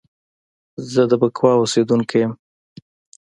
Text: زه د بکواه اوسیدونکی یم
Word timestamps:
زه 0.91 1.01
د 1.09 1.13
بکواه 1.21 1.59
اوسیدونکی 1.61 2.17
یم 2.23 2.33